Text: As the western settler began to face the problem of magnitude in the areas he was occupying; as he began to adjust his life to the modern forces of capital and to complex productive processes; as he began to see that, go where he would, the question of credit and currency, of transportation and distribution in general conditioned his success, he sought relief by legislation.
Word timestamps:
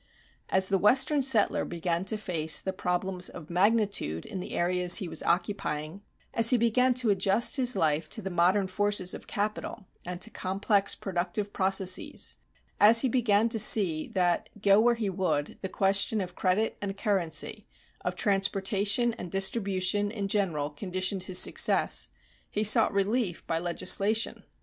As 0.49 0.67
the 0.69 0.79
western 0.79 1.21
settler 1.21 1.63
began 1.63 2.03
to 2.05 2.17
face 2.17 2.59
the 2.59 2.73
problem 2.73 3.19
of 3.35 3.51
magnitude 3.51 4.25
in 4.25 4.39
the 4.39 4.53
areas 4.55 4.95
he 4.95 5.07
was 5.07 5.21
occupying; 5.21 6.01
as 6.33 6.49
he 6.49 6.57
began 6.57 6.95
to 6.95 7.11
adjust 7.11 7.55
his 7.57 7.75
life 7.75 8.09
to 8.09 8.21
the 8.23 8.31
modern 8.31 8.65
forces 8.67 9.13
of 9.13 9.27
capital 9.27 9.85
and 10.03 10.19
to 10.19 10.31
complex 10.31 10.95
productive 10.95 11.53
processes; 11.53 12.37
as 12.79 13.01
he 13.01 13.09
began 13.09 13.47
to 13.49 13.59
see 13.59 14.07
that, 14.07 14.49
go 14.59 14.79
where 14.81 14.95
he 14.95 15.07
would, 15.11 15.59
the 15.61 15.69
question 15.69 16.19
of 16.19 16.33
credit 16.33 16.79
and 16.81 16.97
currency, 16.97 17.67
of 18.03 18.15
transportation 18.15 19.13
and 19.19 19.29
distribution 19.29 20.09
in 20.09 20.27
general 20.27 20.71
conditioned 20.71 21.21
his 21.25 21.37
success, 21.37 22.09
he 22.49 22.63
sought 22.63 22.91
relief 22.91 23.45
by 23.45 23.59
legislation. 23.59 24.43